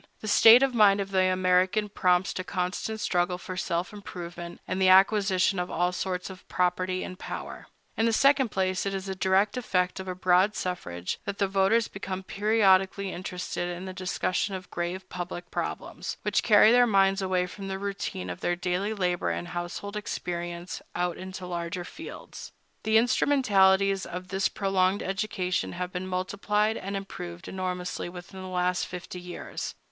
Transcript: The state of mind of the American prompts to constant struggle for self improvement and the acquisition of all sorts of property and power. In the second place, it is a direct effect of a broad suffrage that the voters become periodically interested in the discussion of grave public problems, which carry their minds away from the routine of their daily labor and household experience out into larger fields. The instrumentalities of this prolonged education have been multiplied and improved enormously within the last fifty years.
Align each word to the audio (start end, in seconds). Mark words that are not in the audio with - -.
The 0.21 0.27
state 0.27 0.63
of 0.63 0.73
mind 0.73 0.99
of 0.99 1.11
the 1.11 1.25
American 1.31 1.87
prompts 1.87 2.33
to 2.33 2.43
constant 2.43 2.99
struggle 2.99 3.37
for 3.37 3.55
self 3.55 3.93
improvement 3.93 4.59
and 4.67 4.81
the 4.81 4.89
acquisition 4.89 5.59
of 5.59 5.69
all 5.69 5.91
sorts 5.91 6.31
of 6.31 6.47
property 6.47 7.03
and 7.03 7.19
power. 7.19 7.67
In 7.95 8.07
the 8.07 8.11
second 8.11 8.49
place, 8.49 8.87
it 8.87 8.95
is 8.95 9.07
a 9.07 9.13
direct 9.13 9.57
effect 9.57 9.99
of 9.99 10.07
a 10.07 10.15
broad 10.15 10.55
suffrage 10.55 11.19
that 11.25 11.37
the 11.37 11.47
voters 11.47 11.87
become 11.87 12.23
periodically 12.23 13.11
interested 13.13 13.69
in 13.69 13.85
the 13.85 13.93
discussion 13.93 14.55
of 14.55 14.71
grave 14.71 15.07
public 15.07 15.51
problems, 15.51 16.17
which 16.23 16.41
carry 16.41 16.71
their 16.71 16.87
minds 16.87 17.21
away 17.21 17.45
from 17.45 17.67
the 17.67 17.77
routine 17.77 18.31
of 18.31 18.39
their 18.39 18.55
daily 18.55 18.95
labor 18.95 19.29
and 19.29 19.49
household 19.49 19.95
experience 19.95 20.81
out 20.95 21.15
into 21.15 21.45
larger 21.45 21.83
fields. 21.85 22.51
The 22.81 22.97
instrumentalities 22.97 24.07
of 24.07 24.29
this 24.29 24.49
prolonged 24.49 25.03
education 25.03 25.73
have 25.73 25.91
been 25.91 26.07
multiplied 26.07 26.75
and 26.75 26.97
improved 26.97 27.47
enormously 27.47 28.09
within 28.09 28.41
the 28.41 28.47
last 28.47 28.87
fifty 28.87 29.19
years. 29.19 29.75